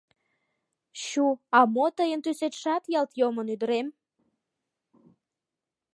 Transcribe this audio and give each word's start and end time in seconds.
Чу, 1.03 1.25
а 1.57 1.59
мо 1.73 1.85
тыйын 1.97 2.19
тӱсетшат 2.25 2.83
ялт 2.99 3.11
йомын, 3.19 3.47
ӱдырем? 3.53 3.87